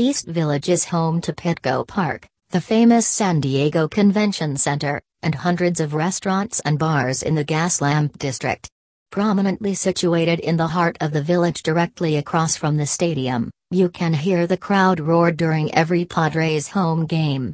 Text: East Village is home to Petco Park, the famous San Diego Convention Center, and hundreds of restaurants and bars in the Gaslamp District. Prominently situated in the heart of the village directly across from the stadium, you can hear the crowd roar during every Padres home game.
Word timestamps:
East 0.00 0.28
Village 0.28 0.68
is 0.68 0.84
home 0.84 1.20
to 1.22 1.32
Petco 1.32 1.84
Park, 1.84 2.28
the 2.50 2.60
famous 2.60 3.04
San 3.04 3.40
Diego 3.40 3.88
Convention 3.88 4.56
Center, 4.56 5.02
and 5.24 5.34
hundreds 5.34 5.80
of 5.80 5.92
restaurants 5.92 6.60
and 6.60 6.78
bars 6.78 7.24
in 7.24 7.34
the 7.34 7.44
Gaslamp 7.44 8.16
District. 8.16 8.70
Prominently 9.10 9.74
situated 9.74 10.38
in 10.38 10.56
the 10.56 10.68
heart 10.68 10.96
of 11.00 11.10
the 11.10 11.20
village 11.20 11.64
directly 11.64 12.14
across 12.14 12.54
from 12.54 12.76
the 12.76 12.86
stadium, 12.86 13.50
you 13.72 13.88
can 13.88 14.14
hear 14.14 14.46
the 14.46 14.56
crowd 14.56 15.00
roar 15.00 15.32
during 15.32 15.74
every 15.74 16.04
Padres 16.04 16.68
home 16.68 17.04
game. 17.04 17.52